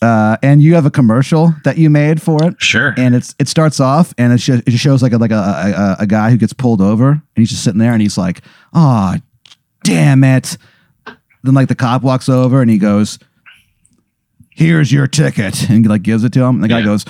[0.00, 2.92] Uh, and you have a commercial that you made for it, Sure.
[2.96, 5.96] and it's it starts off and it, sh- it shows like a like a, a
[6.02, 8.40] a guy who gets pulled over, and he's just sitting there, and he's like,
[8.74, 9.14] "Oh,
[9.84, 10.56] damn it!"
[11.44, 13.20] Then like the cop walks over, and he goes,
[14.50, 16.56] "Here's your ticket," and like gives it to him.
[16.56, 16.84] And the guy Yeah.
[16.86, 17.04] goes,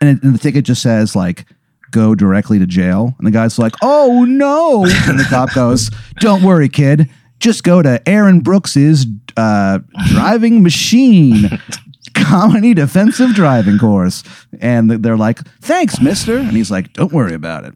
[0.00, 1.44] and, it, and the ticket just says like,
[1.92, 6.42] "Go directly to jail," and the guy's like, "Oh no!" and the cop goes, "Don't
[6.42, 9.78] worry, kid." Just go to Aaron Brooks's uh,
[10.08, 11.58] driving machine
[12.14, 14.22] comedy defensive driving course.
[14.60, 16.36] And they're like, thanks, mister.
[16.36, 17.74] And he's like, don't worry about it.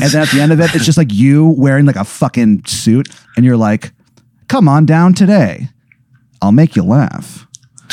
[0.00, 2.64] and then at the end of it, it's just like you wearing like a fucking
[2.66, 3.92] suit, and you're like,
[4.48, 5.68] "Come on down today,
[6.42, 7.46] I'll make you laugh."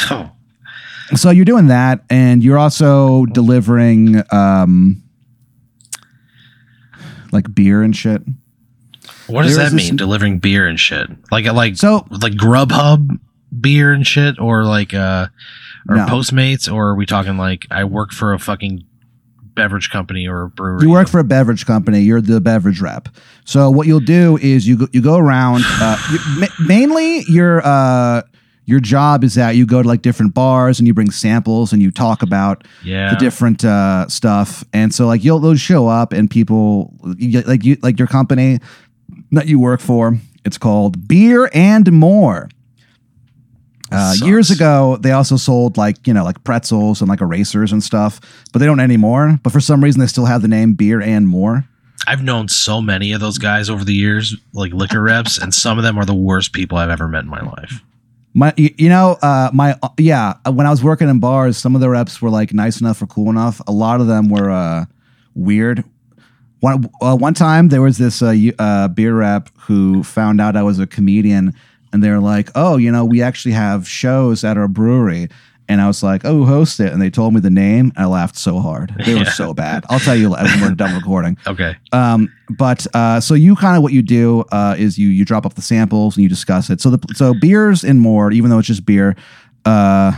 [0.09, 0.31] Oh,
[1.15, 5.01] So you're doing that, and you're also delivering um,
[7.37, 8.21] like beer and shit.
[9.27, 9.95] what does There that is this- mean?
[9.95, 13.19] Delivering beer and shit, like like So like Grubhub
[13.59, 15.27] beer and shit, or like uh,
[15.89, 16.05] or No.
[16.05, 18.83] Postmates, or are we talking like I work for a fucking
[19.55, 20.81] beverage company or a brewery?
[20.83, 22.01] you work for a beverage company.
[22.01, 23.09] You're the beverage rep.
[23.45, 25.63] So what you'll do is you go, you go around.
[25.65, 28.21] Uh, you, ma- mainly your uh,
[28.67, 31.81] your job is that you go to like different bars and you bring samples and
[31.81, 34.65] you talk about yeah, the different uh, stuff.
[34.73, 38.59] And so like you'll they'll show up and people like you like your company
[39.31, 40.17] that you work for.
[40.43, 42.49] It's called Beer and More.
[43.89, 47.81] Uh, years ago, they also sold like you know like pretzels and like erasers and
[47.81, 48.19] stuff,
[48.51, 49.39] but they don't anymore.
[49.43, 51.65] But for some reason, they still have the name Beer and More.
[52.05, 55.77] I've known so many of those guys over the years, like liquor reps, and some
[55.77, 57.81] of them are the worst people I've ever met in my life.
[58.37, 60.35] My, you know, uh, my uh, yeah.
[60.45, 63.07] When I was working in bars, some of the reps were like nice enough or
[63.07, 63.59] cool enough.
[63.65, 64.85] A lot of them were uh,
[65.33, 65.83] weird.
[66.59, 70.61] One uh, one time there was this uh, uh, beer rep who found out I
[70.61, 71.55] was a comedian,
[71.91, 75.29] and they were like, "Oh, you know, we actually have shows at our brewery."
[75.69, 77.91] And I was like, "Oh, who host it?" And they told me the name.
[77.97, 78.93] I laughed so hard.
[79.05, 79.29] They were Yeah.
[79.31, 79.83] so bad.
[79.89, 81.37] I'll tell you when we're done recording.
[81.47, 85.25] Okay, Um, but uh, so you kind of what you do uh, is you you
[85.25, 86.79] drop off the samples and you discuss it.
[86.81, 89.15] So the so beers and more, even though it's just beer,
[89.65, 90.13] uh,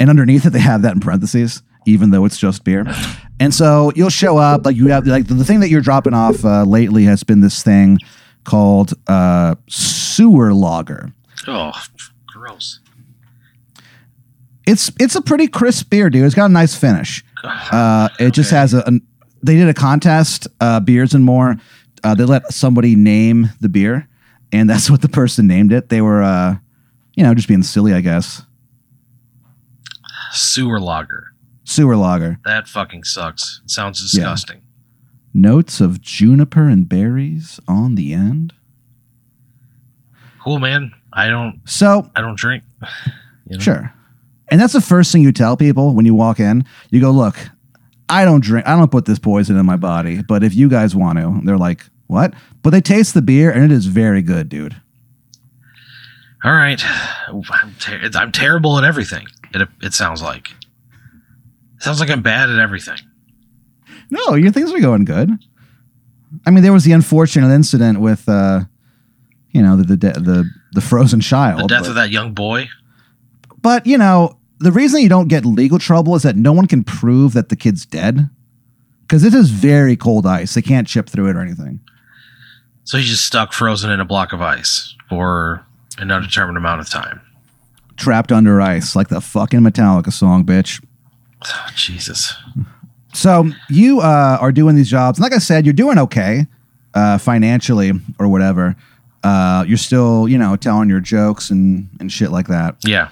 [0.00, 2.86] and underneath it they have that in parentheses, even though it's just beer.
[3.40, 6.14] And so you'll show up like you have like the, the thing that you're dropping
[6.14, 7.98] off uh, lately has been this thing
[8.44, 11.12] called uh, sewer lager.
[11.46, 11.72] oh,
[12.26, 12.80] gross.
[14.66, 16.24] It's it's a pretty crisp beer, dude.
[16.24, 17.24] It's got a nice finish.
[17.44, 19.00] Uh, it just has a, an
[19.42, 21.56] They did a contest, uh, beers and more.
[22.04, 24.08] Uh, they let somebody name the beer,
[24.52, 25.88] and that's what the person named it.
[25.88, 26.56] They were, uh,
[27.14, 28.42] you know, just being silly, I guess.
[30.30, 31.32] Sewer lager.
[31.64, 32.38] Sewer lager.
[32.44, 33.60] That fucking sucks.
[33.64, 34.62] It sounds disgusting.
[35.34, 38.52] Notes of juniper and berries on the end.
[40.42, 40.92] Cool, man.
[41.12, 41.60] I don't.
[41.64, 42.62] So I don't drink.
[43.48, 43.62] You know?
[43.64, 43.92] Sure.
[44.50, 46.64] And that's the first thing you tell people when you walk in.
[46.90, 47.36] You go, look,
[48.08, 50.94] I don't drink, I don't put this poison in my body, but if you guys
[50.94, 52.34] want to, they're like, what?
[52.62, 54.76] But they taste the beer and it is very good, dude.
[56.44, 56.82] All right.
[57.28, 59.26] I'm, ter- I'm terrible at everything.
[59.54, 60.50] It it sounds like.
[60.50, 62.98] It sounds like I'm bad at everything.
[64.10, 65.30] No, your things are going good.
[66.46, 68.62] I mean, there was the unfortunate incident with, uh,
[69.52, 71.60] you know, the the de- the, the frozen child.
[71.62, 72.68] The death but, of that young boy.
[73.62, 76.84] But you know, the reason you don't get legal trouble is that no one can
[76.84, 78.28] prove that the kid's dead,
[79.02, 80.54] because it is very cold ice.
[80.54, 81.80] They can't chip through it or anything.
[82.84, 85.64] So he's just stuck frozen in a block of ice for
[85.98, 87.20] an undetermined amount of time.
[87.96, 90.84] Trapped under ice, like the fucking Metallica song, bitch.
[91.44, 92.34] Oh, Jesus.
[93.12, 96.46] So you uh, are doing these jobs, and like I said, you're doing okay
[96.94, 98.74] uh, financially or whatever.
[99.22, 102.76] Uh, you're still, you know, telling your jokes and and shit like that.
[102.84, 103.10] Yeah.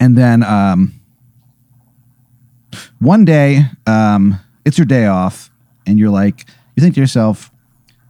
[0.00, 0.92] And then um,
[2.98, 5.50] one day, um, it's your day off,
[5.86, 7.50] and you're like, you think to yourself,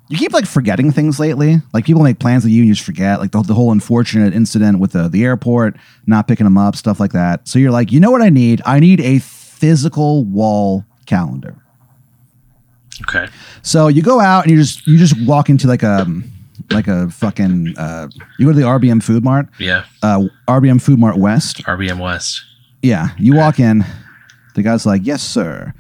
[0.09, 1.57] you keep like forgetting things lately.
[1.73, 3.21] Like people make plans with you, and you just forget.
[3.21, 7.01] Like the, the whole unfortunate incident with the the airport, not picking them up, stuff
[7.01, 7.47] like that.
[7.49, 8.63] So you're like, you know what I need?
[8.65, 11.57] I need a physical wall calendar.
[13.03, 13.29] Okay.
[13.63, 16.07] So you go out and you just you just walk into like a
[16.71, 19.85] like a fucking uh, you go to the RBM Food Mart, Yeah.
[20.03, 21.63] uh, RBM Food Mart West.
[21.65, 22.43] RBM West.
[22.83, 23.85] Yeah, you walk in,
[24.55, 25.73] the guy's like, "Yes, sir,"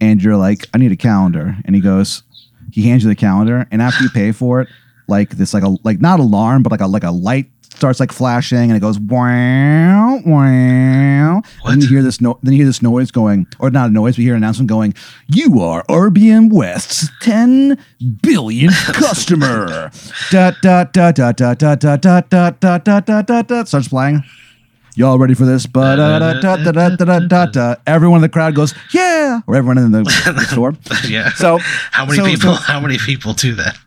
[0.00, 2.22] and you're like, "I need a calendar," and he goes,
[2.70, 4.68] he hands you the calendar, and after you pay for it,
[5.08, 8.12] like this, like a like not alarm, but like a like a light starts like
[8.12, 11.42] flashing, and it goes wow wow.
[11.62, 11.72] What?
[11.72, 13.92] And then you hear this no, then you hear this noise going, or not a
[13.92, 14.94] noise, but you hear an announcement going,
[15.28, 17.78] "You are RBM West's 10
[18.22, 19.90] billionth customer."
[20.30, 23.64] da da da da da da da da da da da da.
[23.64, 24.22] Starts playing.
[24.94, 25.64] Y'all ready for this?
[25.66, 25.98] But.
[27.86, 30.74] Everyone in the crowd goes, "Yeah!" Or everyone in the, the store.
[31.08, 31.32] yeah.
[31.32, 31.58] So
[31.90, 32.54] how many so- people?
[32.56, 33.78] so- how many people do that?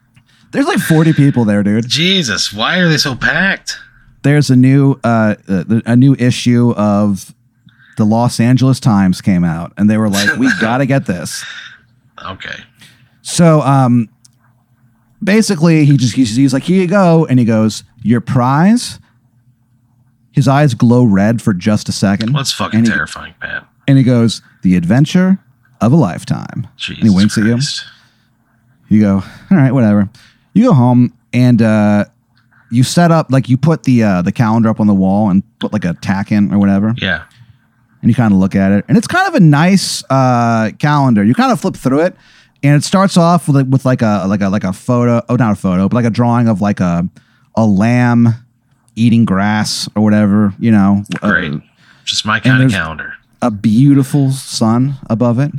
[0.55, 1.87] There's like 40 people there, dude.
[1.87, 3.77] Jesus, why are they so packed?
[4.23, 7.35] There's a new uh, a new issue of
[7.97, 11.45] the Los Angeles Times came out, and they were like, "We gotta get this."
[12.25, 12.63] Okay.
[13.21, 14.09] So, um,
[15.23, 18.99] basically, he just he's, he's like, "Here you go," and he goes, "Your prize."
[20.31, 22.33] His eyes glow red for just a second.
[22.33, 23.67] Well, that's fucking and he, terrifying, Pat.
[23.87, 25.39] And he goes, "The adventure
[25.81, 26.67] of a lifetime.
[26.77, 27.57] Jesus winks at you?
[28.87, 30.09] You go, all right, whatever.
[30.55, 32.05] You go home and uh,
[32.71, 35.43] you set up like you put the uh, the calendar up on the wall and
[35.59, 37.23] put like a tack in or whatever, Yeah.
[38.01, 41.23] and you kind of look at it, and it's kind of a nice uh, calendar.
[41.23, 42.15] You kind of flip through it,
[42.63, 45.21] and it starts off with, with like a like a like a photo.
[45.29, 47.07] Oh, not a photo, but like a drawing of like a
[47.55, 48.29] a lamb
[48.95, 50.53] eating grass or whatever.
[50.57, 51.53] You know, uh, Great.
[52.05, 53.13] Just my kind of calendar.
[53.41, 55.51] a beautiful sun above it.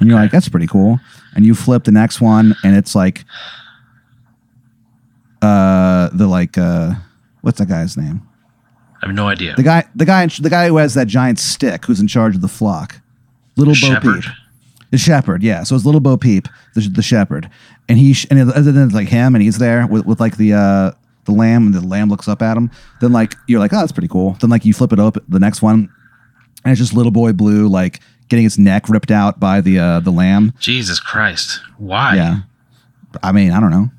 [0.00, 0.24] And you're Okay.
[0.26, 1.00] like, that's pretty cool.
[1.34, 3.24] And you flip the next one and it's like
[5.42, 6.94] uh the like uh
[7.42, 8.22] what's that guy's name?
[9.02, 9.54] I have no idea.
[9.54, 12.40] The guy the guy the guy who has that giant stick who's in charge of
[12.40, 13.00] the flock.
[13.56, 14.00] Little Bo.
[14.00, 14.24] Peep.
[14.90, 15.64] The shepherd, yeah.
[15.64, 17.50] So it's little Bo Peep, the, the shepherd,
[17.90, 20.38] and he sh- and other than it's like him, and he's there with, with like
[20.38, 20.92] the uh
[21.26, 22.70] the lamb, and the lamb looks up at him.
[23.00, 24.38] Then like you're like, oh, that's pretty cool.
[24.40, 25.92] Then like you flip it up, the next one,
[26.64, 30.00] and it's just little boy blue like getting his neck ripped out by the uh
[30.00, 30.54] the lamb.
[30.58, 31.60] Jesus Christ.
[31.76, 32.16] Why?
[32.16, 32.38] Yeah,
[33.22, 33.90] I mean, I don't know.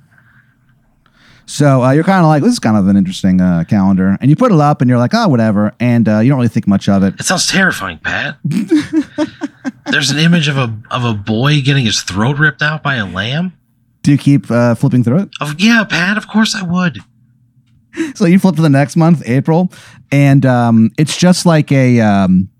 [1.50, 4.30] So uh, you're kind of like, this is kind of an interesting uh, calendar, and
[4.30, 6.68] you put it up, and you're like, oh, whatever, and uh, you don't really think
[6.68, 7.20] much of it.
[7.20, 8.38] It sounds terrifying, Pat.
[9.88, 13.06] There's an image of a of a boy getting his throat ripped out by a
[13.06, 13.54] lamb.
[14.04, 15.30] Do you keep uh, flipping through it?
[15.42, 16.18] Of yeah, Pat.
[16.18, 17.00] Of course I would.
[18.14, 19.74] so you flip to the next month, April,
[20.12, 22.52] and um, it's just like a um,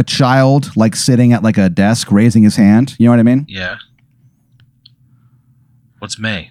[0.00, 2.96] a child like sitting at like a desk, raising his hand.
[2.98, 3.46] You know what I mean?
[3.48, 3.78] Yeah.
[6.00, 6.50] What's May?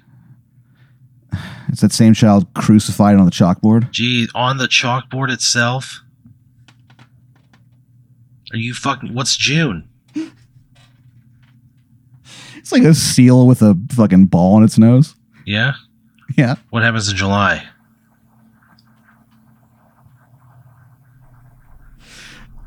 [1.69, 3.91] It's that same child crucified on the chalkboard.
[3.91, 6.01] Gee, on the chalkboard itself.
[8.51, 9.13] Are you fucking?
[9.13, 9.87] What's June?
[12.57, 15.15] It's like a seal with a fucking ball in its nose.
[15.43, 15.73] Yeah.
[16.37, 16.55] Yeah.
[16.69, 17.67] What happens in July?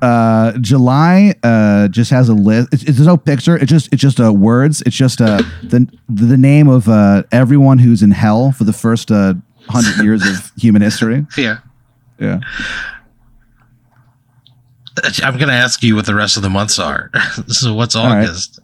[0.02, 2.70] Uh, July uh, just has a list.
[2.72, 3.56] It's, it's there's no picture.
[3.56, 4.82] It's just it's just uh, words.
[4.84, 9.12] It's just uh, the the name of uh, everyone who's in hell for the first
[9.12, 9.34] uh,
[9.68, 11.24] hundred years of human history.
[11.38, 11.58] Yeah.
[12.18, 12.40] Yeah.
[15.22, 17.10] I'm gonna ask you what the rest of the months are.
[17.46, 17.94] so what's.
[17.94, 18.58] August?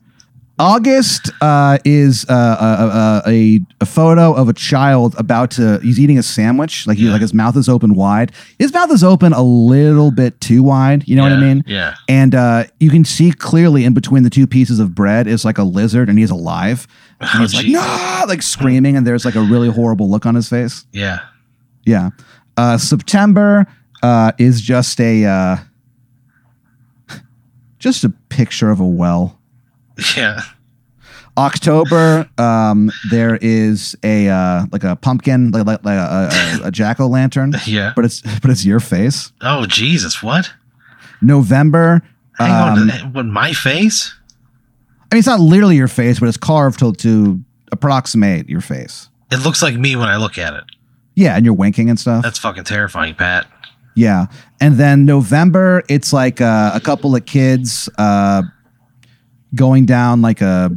[0.60, 5.78] August uh, is uh, a, a, a photo of a child about to.
[5.80, 7.12] He's eating a sandwich, like he, Yeah.
[7.12, 8.32] like his mouth is open wide.
[8.58, 11.06] His mouth is open a little bit too wide.
[11.06, 11.62] You know what I mean?
[11.66, 11.94] Yeah.
[12.08, 15.58] And uh, you can see clearly in between the two pieces of bread is like
[15.58, 16.86] a lizard, and he's alive.
[17.20, 17.74] And Oh, he's like geez.
[17.74, 20.86] no, like screaming, and there's like a really horrible look on his face.
[20.92, 21.18] Yeah.
[21.84, 22.10] Yeah.
[22.56, 23.66] Uh, September
[24.04, 25.56] uh, is just a uh,
[27.78, 29.37] just a picture of a well.
[30.16, 30.40] Yeah.
[31.36, 36.70] October, um, there is a uh, like a pumpkin, like, like, like a, a, a
[36.72, 37.92] jack o' lantern, Yeah.
[37.94, 39.32] but it's but it's your face.
[39.40, 40.20] Oh Jesus!
[40.20, 40.50] What?
[41.22, 42.02] November,
[42.38, 43.12] Hang um, on.
[43.12, 43.26] What?
[43.26, 44.12] My face?
[45.10, 47.40] I mean, it's not literally your face, but it's carved to, to
[47.72, 49.08] approximate your face.
[49.30, 50.64] It looks like me when I look at it.
[51.14, 52.22] Yeah, and you're winking and stuff.
[52.22, 53.46] That's fucking terrifying, Pat.
[53.94, 54.26] Yeah,
[54.60, 58.42] and then November, it's like uh, a couple of kids uh,
[59.54, 60.70] going down like a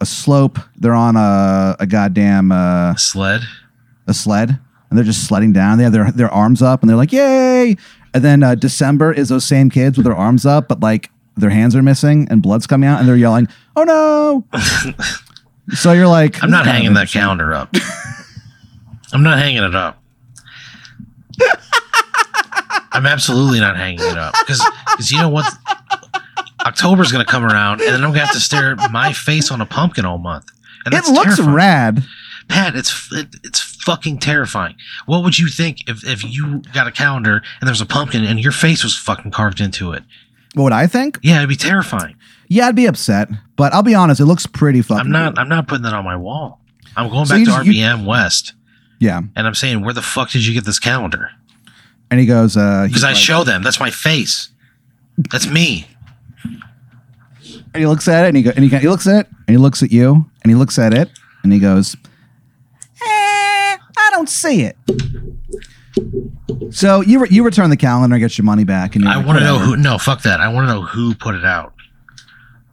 [0.00, 0.58] a slope.
[0.76, 3.42] They're on a a goddamn uh, A sled.
[4.06, 5.78] a sled, and they're just sledding down.
[5.78, 7.76] They have their their arms up, and they're like, "Yay!"
[8.14, 11.50] And then uh, December is those same kids with their arms up, but like their
[11.50, 14.44] hands are missing and blood's coming out, and they're yelling, "Oh no!"
[15.74, 17.74] so you're like, I'm not is kind of hanging that interesting." calendar up.
[19.12, 20.02] I'm not hanging it up.
[22.92, 25.44] I'm absolutely not hanging it up because you know what?
[26.66, 29.60] October's gonna come around, and then I'm gonna have to stare at my face on
[29.60, 30.46] a pumpkin all month.
[30.84, 31.54] And It looks terrifying.
[31.54, 32.04] rad.
[32.48, 34.74] Pat, it's it, it's fucking terrifying.
[35.06, 38.38] What would you think if, if you got a calendar and there's a pumpkin and
[38.38, 40.02] your face was fucking carved into it?
[40.54, 41.18] What would I think?
[41.22, 42.14] Yeah, it'd be terrifying.
[42.48, 45.06] Yeah, I'd be upset, but I'll be honest, it looks pretty fucking.
[45.06, 45.38] I'm not.
[45.38, 46.60] I'm not putting that on my wall.
[46.96, 48.54] I'm going So back to just- you- RBM West
[49.00, 51.30] Yeah, and I'm saying, where the fuck did you get this calendar?
[52.10, 53.62] and he goes, uh, Because I like- show them.
[53.64, 54.50] That's my face.
[55.32, 55.88] That's me.
[57.76, 59.54] And he looks at it, and he go, and he, he looks at it, and
[59.54, 61.10] he looks at you, and he looks at it,
[61.42, 61.94] and he goes,
[63.02, 64.76] eh, I don't see it.
[66.70, 69.26] So you re- you return the calendar get your money back, and you're I like,
[69.26, 69.82] want to know "Whatever." who.
[69.82, 70.40] No, fuck that.
[70.40, 71.72] I want to know who put it out.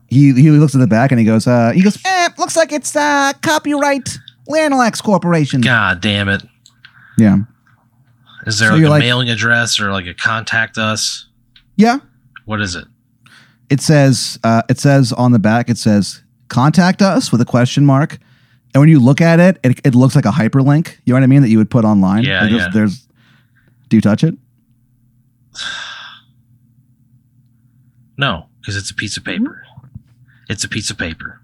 [0.07, 2.71] He he looks at the back and he goes, uh, he goes, eh, looks like
[2.71, 4.17] it's uh, copyright
[4.49, 5.61] Lanalax Corporation.
[5.61, 6.43] God damn it.
[7.17, 7.37] Yeah,
[8.45, 11.27] Is there So like you're a like- mailing address or like a contact us?
[11.77, 11.99] yeah.
[12.45, 12.85] What is it?
[13.69, 17.85] It says uh, it says on the back, it says contact us with a question
[17.85, 18.19] mark.
[18.73, 20.97] And when you look at it, it, it looks like a hyperlink.
[21.05, 21.41] You know what I mean?
[21.43, 22.23] That you would put online.
[22.23, 22.69] Yeah, there's, yeah.
[22.73, 23.07] there's.
[23.89, 24.35] Do you touch it?
[28.17, 28.47] No.
[28.59, 29.65] because it's a piece of paper.
[30.49, 31.39] It's a piece of paper.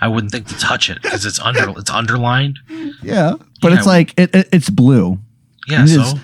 [0.00, 2.58] I wouldn't think to touch it because it's under it's underlined.
[3.02, 5.18] Yeah, but Yeah, it's like it, it, it's blue,
[5.66, 6.18] Yeah, so.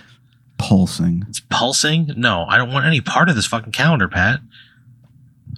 [0.59, 1.25] Pulsing.
[1.29, 2.11] it's pulsing.
[2.17, 4.41] No, I don't want any part of this fucking calendar, Pat.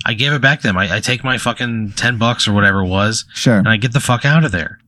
[0.07, 0.77] I gave it back to them.
[0.79, 3.59] I, I take my fucking ten bucks or whatever it was, Sure.
[3.59, 4.79] and I get the fuck out of there.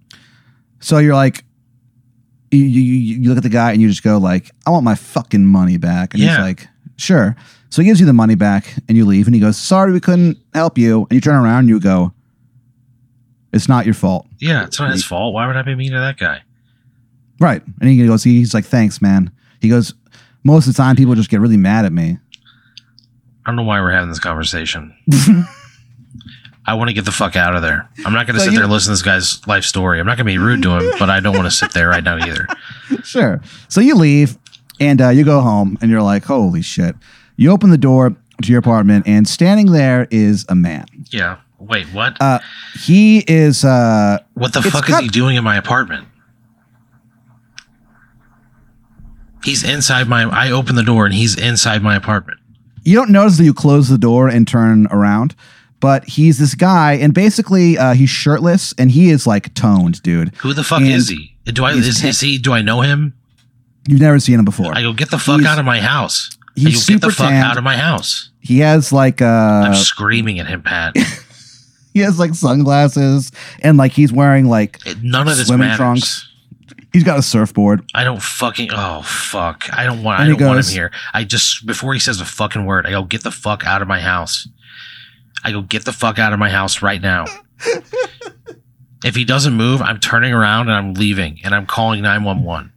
[0.80, 1.44] So you're like,
[2.50, 4.84] you, you you you look at the guy and you just go like, I want
[4.84, 7.36] my fucking money back, and he's like, sure.
[7.70, 10.00] So he gives you the money back, and you leave, and he goes, sorry, we
[10.00, 12.12] couldn't help you, and you turn around and you go,
[13.52, 15.34] it's not your fault, Yeah, it's not his fault.
[15.34, 16.42] Why would I be mean to that guy?
[17.40, 17.62] right?
[17.80, 19.30] And he goes, he's like, thanks, man.
[19.60, 19.94] He goes,
[20.44, 22.18] most of the time people just get really mad at me.
[23.44, 24.94] I don't know why we're having this conversation.
[26.66, 27.88] I want to get the fuck out of there.
[28.04, 29.98] I'm not going to So sit you- there and listen to this guy's life story.
[29.98, 31.88] I'm not going to be rude to him, but I don't want to sit there
[31.88, 32.46] right now either.
[33.04, 33.40] Sure.
[33.68, 34.36] So you leave
[34.80, 36.96] and uh, you go home and you're like, holy shit.
[37.36, 38.10] You open the door
[38.42, 40.86] to your apartment and standing there is a man.
[41.12, 41.36] Yeah.
[41.60, 42.20] Wait, what?
[42.20, 42.40] Uh,
[42.80, 46.08] he is, uh, what the fuck is he doing in my apartment?
[49.44, 50.24] He's inside my.
[50.24, 52.38] I open the door and he's inside my apartment.
[52.84, 55.34] you don't notice that you close the door and turn around,
[55.80, 60.34] but he's this guy and basically uh, he's shirtless and he is like toned, dude.
[60.36, 61.34] Who the fuck And is he?
[61.46, 62.38] Do I is, is he?
[62.38, 63.14] Do I know him?
[63.88, 64.72] You've never seen him before.
[64.76, 66.30] I go get the fuck He's- out of my house.
[66.56, 67.44] I he's go get the super fuck tanned.
[67.46, 68.30] out of my house.
[68.40, 69.24] he has like, Uh,
[69.66, 70.94] I'm screaming at him, Pat.
[71.94, 75.76] he has like sunglasses and like he's wearing like, None of this Swimming matters.
[75.78, 76.28] trunks.
[76.92, 77.90] He's got a surfboard.
[77.94, 78.70] I don't fucking.
[78.72, 79.68] Oh fuck!
[79.72, 80.20] I don't want.
[80.20, 80.90] I And he don't want goes- him here.
[81.12, 83.88] I just before he says a fucking word, I go get the fuck out of
[83.88, 84.48] my house.
[85.44, 87.24] I go get the fuck out of my house right now.
[89.04, 92.42] if he doesn't move, I'm turning around and I'm leaving and I'm calling nine one
[92.42, 92.72] one.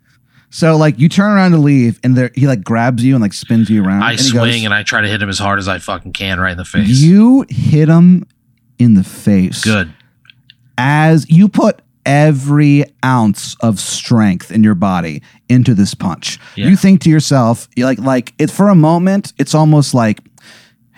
[0.49, 3.33] So like you turn around to leave and there he like grabs you and like
[3.33, 4.03] spins you around.
[4.03, 6.13] I and swing goes, and I try to hit him as hard as I fucking
[6.13, 6.87] can right in the face.
[7.01, 8.27] You hit him
[8.79, 9.63] in the face.
[9.63, 9.91] Good.
[10.77, 16.39] As you put every ounce of strength in your body into this punch.
[16.55, 16.67] Yeah.
[16.67, 20.19] You think to yourself, you like like it for a moment, it's almost like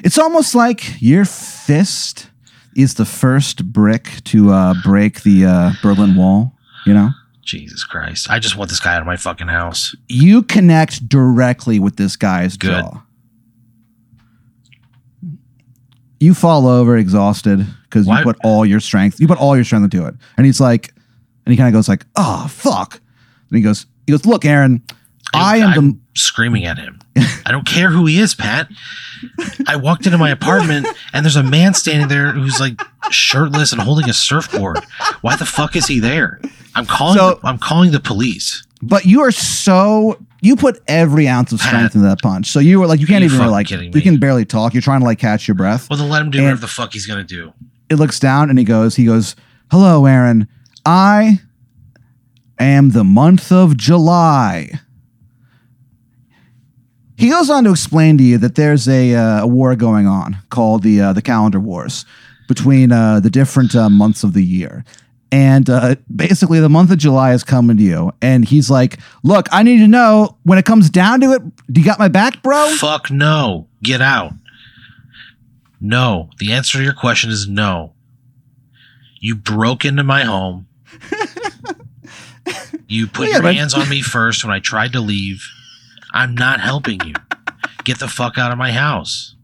[0.03, 2.29] it's almost like your fist
[2.75, 6.53] is the first brick to uh, break the uh, Berlin Wall,
[6.85, 7.11] you know?
[7.41, 8.29] Jesus Christ!
[8.29, 9.95] I just want this guy out of my fucking house.
[10.09, 12.71] You connect directly with this guy's Good.
[12.71, 13.03] jaw.
[16.19, 19.19] You fall over exhausted because you put all your strength.
[19.19, 20.91] You put all your strength into it, and he's like,
[21.45, 22.99] and he kind of goes like, "Oh fuck,"
[23.49, 24.81] and he goes, "He goes, look, Aaron,
[25.33, 26.99] I am I'm screaming at him.
[27.45, 28.67] I don't care who he is, Pat.
[29.67, 32.79] I walked into my apartment and there's a man standing there who's like
[33.11, 34.79] shirtless and holding a surfboard.
[35.21, 36.39] Why the fuck is he there?
[36.75, 37.17] I'm calling.
[37.17, 38.63] So- I'm calling the police.
[38.81, 41.95] But you are so you put every ounce of strength Pat.
[41.95, 42.47] into that punch.
[42.47, 44.73] So you were like you can't even like you can barely talk.
[44.73, 45.89] You're trying to like catch your breath.
[45.89, 47.53] Well, then let him do And- whatever the fuck he's gonna do.
[47.89, 49.35] It looks down and he goes, he goes,
[49.71, 50.47] "Hello, Aaron.
[50.85, 51.39] I
[52.59, 54.79] am the month of July."
[57.17, 60.37] He goes on to explain to you that there's a, uh, a war going on
[60.49, 62.05] called the uh, the calendar wars
[62.47, 64.83] between uh, the different uh, months of the year.
[65.31, 68.11] And uh, basically, the month of July is coming to you.
[68.21, 71.81] And he's like, Look, I need to know when it comes down to it, do
[71.81, 72.69] you got my back, bro?
[72.77, 73.67] Fuck no.
[73.81, 74.33] Get out.
[75.81, 76.29] No.
[76.39, 77.93] The answer to your question is no.
[79.19, 80.67] You broke into my home.
[82.87, 85.43] You put your hands on me first when I tried to leave.
[86.13, 87.13] I'm not helping you.
[87.83, 89.35] Get the fuck out of my house.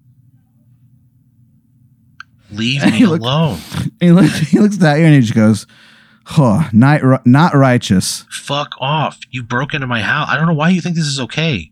[2.52, 3.60] Leave And me he looked- alone.
[4.00, 5.66] he, looks, he looks at you and he just goes,
[6.24, 8.26] Huh, not, not righteous.
[8.30, 9.20] Fuck off.
[9.32, 10.30] You broke into my house.
[10.30, 11.72] I don't know why you think this is okay.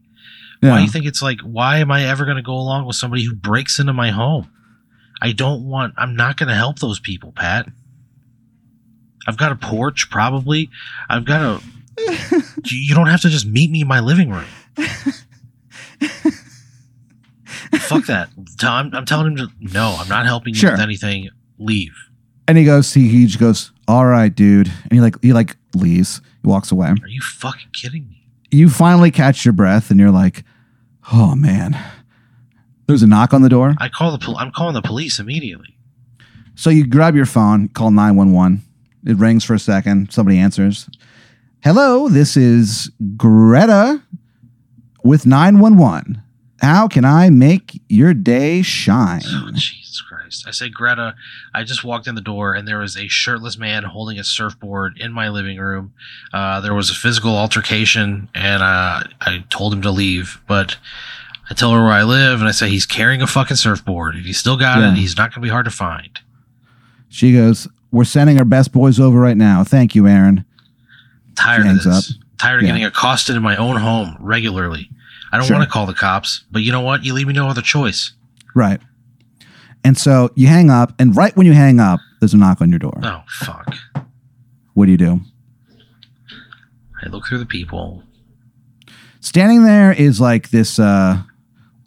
[0.62, 0.72] Yeah.
[0.72, 2.96] Why do you think it's like, why am I ever going to go along with
[2.96, 4.50] somebody who breaks into my home?
[5.22, 7.68] I don't want, I'm not going to help those people, Pat.
[9.30, 10.70] I've got a porch, probably.
[11.10, 11.62] I've got a,
[12.66, 14.46] you don't have to just meet me in my living room.
[17.80, 18.30] Fuck that.
[18.62, 20.72] I'm, I'm telling him to, no, I'm not helping you Sure.
[20.72, 21.30] with anything.
[21.60, 21.94] Leave.
[22.48, 24.68] And he goes, he, he just goes, all right, dude.
[24.84, 26.22] And he like, he like leaves.
[26.42, 26.88] He walks away.
[26.90, 28.24] Are you fucking kidding me?
[28.52, 30.44] You finally catch your breath and you're like,
[31.12, 31.78] oh man.
[32.88, 33.76] There's a knock on the door.
[33.78, 35.76] I call the, pol- I'm calling the police immediately.
[36.56, 38.64] So you grab your phone, call 911.
[39.06, 40.12] It rings for a second.
[40.12, 40.90] Somebody answers.
[41.62, 44.02] Hello, this is Greta
[45.04, 46.22] with 911.
[46.62, 49.22] How can I make your day shine?
[49.26, 50.46] Oh, Jesus Christ.
[50.48, 51.16] I say, Greta,
[51.54, 54.98] I just walked in the door and there was a shirtless man holding a surfboard
[55.00, 55.94] in my living room.
[56.34, 60.78] Uh, there was a physical altercation and uh, I told him to leave, but
[61.50, 64.16] I tell her where I live, and I say he's carrying a fucking surfboard.
[64.16, 64.92] If he's still got Yeah.
[64.92, 66.20] it, he's not going to be hard to find.
[67.08, 69.64] She goes, "We're sending our best boys over right now.
[69.64, 70.46] Thank you, Aaron."
[71.36, 72.18] Tired of this.
[72.38, 72.70] Tired of Yeah.
[72.70, 74.90] getting accosted in my own home regularly.
[75.32, 75.58] I don't Sure.
[75.58, 77.04] want to call the cops, but you know what?
[77.06, 78.14] You leave me no other choice.
[78.56, 78.82] Right.
[79.84, 82.70] And so you hang up, and right when you hang up, there's a knock on
[82.70, 83.00] your door.
[83.04, 83.76] Oh fuck!
[84.74, 85.22] What do you do?
[87.06, 88.04] I look through the people.
[89.22, 91.22] Standing there is like this uh,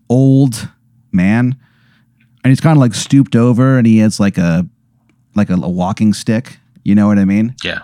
[0.08, 0.68] old
[1.12, 1.56] man,
[2.44, 4.66] and he's kind of like stooped over, and he has like a
[5.34, 6.58] like a, a walking stick.
[6.84, 7.54] You know what I mean?
[7.64, 7.82] Yeah.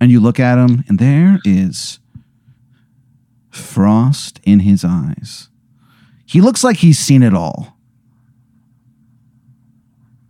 [0.00, 1.98] And you look at him, and there is
[3.50, 5.48] frost in his eyes.
[6.24, 7.76] He looks like he's seen it all.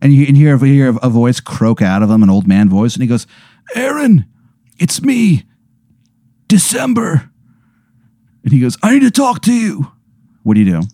[0.00, 2.68] And you can hear, you hear a voice croak out of him, an old man
[2.68, 3.26] voice, and he goes,
[3.76, 4.26] Aaron,
[4.78, 5.44] it's me,
[6.48, 7.30] December.
[8.42, 9.92] And he goes, I need to talk to you.
[10.42, 10.88] What do you do?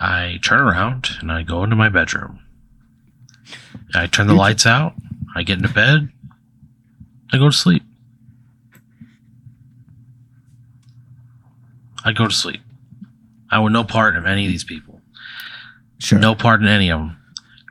[0.00, 2.40] I turn around and I go into my bedroom.
[3.94, 4.94] I turn the lights out.
[5.34, 6.10] I get into bed.
[7.32, 7.82] I go to sleep.
[12.04, 12.60] I go to sleep.
[13.50, 15.00] I want no part of any of these people.
[15.98, 16.18] Sure.
[16.18, 17.16] No part in any of them.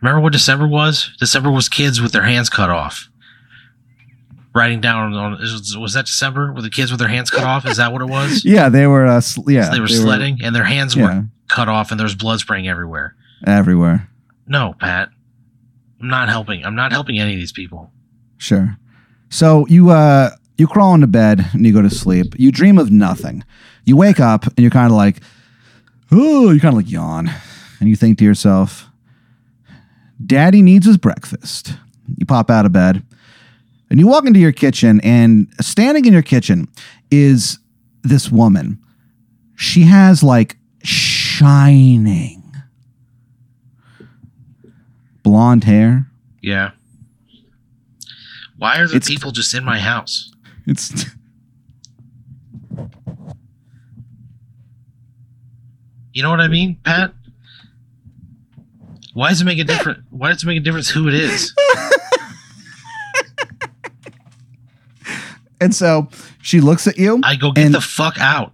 [0.01, 1.11] Remember what December was?
[1.19, 3.09] December was kids with their hands cut off.
[4.53, 7.65] Writing down on was, that December with the kids with their hands cut off?
[7.65, 8.43] Is that what it was?
[8.45, 9.05] Yeah, they were.
[9.05, 12.15] Uh, sl- yeah, they were sledding and their hands were cut off and there was
[12.15, 13.15] blood spraying everywhere.
[13.45, 14.07] everywhere.
[14.47, 15.09] No, Pat.
[16.01, 16.65] I'm not helping.
[16.65, 17.91] I'm not helping any of these people.
[18.37, 18.77] Sure.
[19.29, 22.35] So you uh you crawl into bed and you go to sleep.
[22.37, 23.43] You dream of nothing.
[23.85, 25.21] You wake up and you're kind of like,
[26.11, 27.31] oh, you kind of like yawn,
[27.79, 28.89] and you think to yourself,
[30.23, 31.75] "Daddy needs his breakfast."
[32.17, 33.03] You pop out of bed
[33.89, 36.67] and you walk into your kitchen, and standing in your kitchen
[37.09, 37.59] is
[38.03, 38.79] this woman.
[39.55, 42.40] She has like shining
[45.23, 46.07] blonde hair.
[46.41, 46.71] Yeah.
[48.57, 50.31] Why are the It's- people just in my house?
[50.67, 51.05] It's
[56.13, 57.13] You know what I mean, Pat?
[59.13, 59.99] Why does it make a difference?
[60.09, 61.53] Why does it make a difference who it is?
[65.59, 66.09] and so
[66.41, 67.21] she looks at you.
[67.23, 68.53] I go get the fuck out.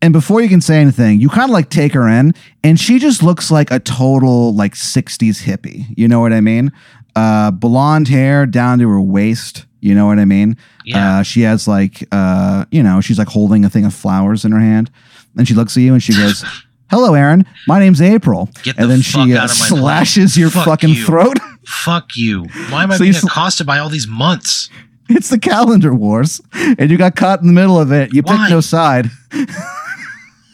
[0.00, 2.32] And before you can say anything, you kind of like take her in,
[2.62, 5.86] and she just looks like a total like 60s hippie.
[5.96, 6.70] You know what I mean?
[7.16, 9.66] Uh, blonde hair down to her waist.
[9.80, 10.56] You know what I mean?
[10.84, 11.18] Yeah.
[11.18, 14.52] Uh, she has like, uh, you know, she's like holding a thing of flowers in
[14.52, 14.90] her hand.
[15.36, 16.44] And she looks at you and she goes,
[16.90, 17.44] Hello, Aaron.
[17.66, 18.48] My name's April.
[18.62, 21.04] Get the and then fuck she uh, out of my slashes your Fuck fucking you.
[21.04, 21.38] throat.
[21.66, 22.44] Fuck you.
[22.70, 24.70] Why am I So you being sl- accosted by all these months?
[25.10, 26.40] it's the calendar wars.
[26.54, 28.12] And you got caught in the middle of it.
[28.14, 28.36] You Why?
[28.38, 29.06] picked no side.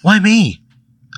[0.04, 0.60] Why me?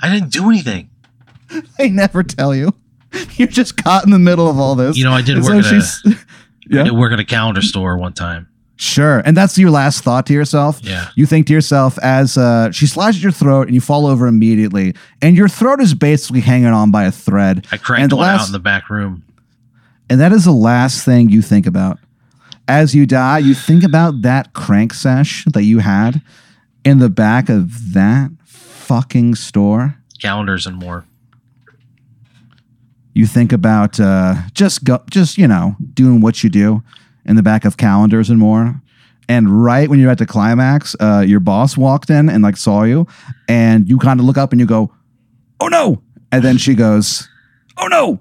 [0.02, 0.90] I didn't do anything.
[1.78, 2.72] They never tell you.
[3.36, 4.96] You're just caught in the middle of all this.
[4.96, 6.18] You know, I did work so at a-
[6.68, 8.48] yeah, I did work at a calendar store one time.
[8.76, 9.20] sure.
[9.20, 10.80] And that's your last thought to yourself.
[10.82, 11.08] Yeah.
[11.14, 14.94] You think to yourself as uh, she slashes your throat and you fall over immediately,
[15.22, 17.66] and your throat is basically hanging on by a thread.
[17.72, 19.22] I cranked And the one last- out in the back room.
[20.10, 21.98] And that is the last thing you think about.
[22.68, 26.20] As you die, you think about that crank sesh that you had
[26.84, 28.30] in the back of that
[28.86, 29.96] fucking store.
[30.20, 31.04] Calendars and more.
[33.14, 36.82] You think about uh, just go, just you know, doing what you do
[37.24, 38.80] in the back of calendars and more.
[39.28, 42.82] And right when you're at the climax, uh, your boss walked in and like saw
[42.84, 43.06] you,
[43.48, 44.92] and you kind of look up and you go,
[45.60, 47.28] "Oh no!" And then she goes,
[47.78, 48.20] "Oh no!"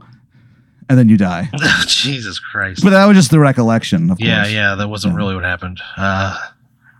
[0.87, 1.49] And then you die.
[1.87, 2.83] Jesus Christ.
[2.83, 4.53] But that was just the recollection, of yeah, course.
[4.53, 5.17] yeah, that wasn't Yeah.
[5.17, 5.81] really what happened.
[5.97, 6.37] Uh,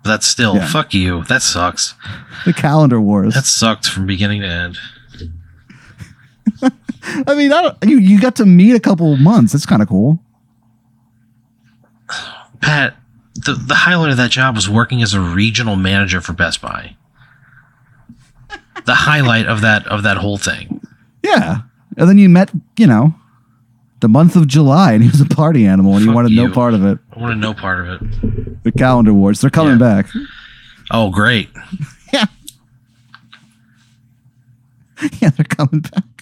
[0.06, 0.68] but that's still, Yeah.
[0.68, 1.24] fuck you.
[1.24, 1.95] That sucks.
[2.45, 3.34] The calendar wars.
[3.34, 4.78] That sucked from beginning to end.
[7.28, 9.51] I mean, I don't, you you got to meet a couple months.
[9.53, 10.20] That's kind of cool.
[12.62, 12.95] Pat,
[13.34, 16.95] the, the highlight of that job was working as a regional manager for Best Buy.
[18.86, 20.82] The highlight of that of that whole thing.
[21.24, 21.62] Yeah.
[21.97, 23.16] And then you met, you know,
[24.02, 26.52] the month of July, and he was a party animal, and you Fuck wanted no
[26.52, 27.00] part of it.
[27.16, 28.64] I wanted no part of it.
[28.64, 29.41] The calendar wars.
[29.41, 30.02] They're coming Yeah.
[30.04, 30.10] back.
[30.91, 31.50] Oh, great.
[32.14, 32.26] Yeah.
[35.20, 36.14] yeah, they're coming back.